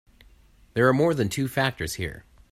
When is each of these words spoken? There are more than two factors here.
There 0.73 0.87
are 0.87 0.93
more 0.93 1.13
than 1.13 1.29
two 1.29 1.47
factors 1.47 1.93
here. 1.93 2.25